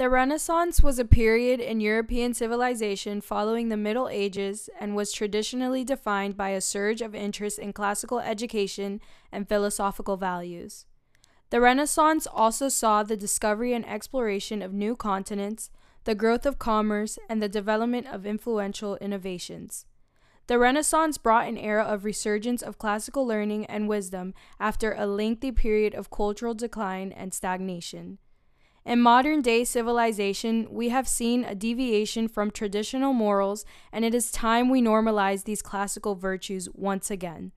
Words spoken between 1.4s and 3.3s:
in European civilization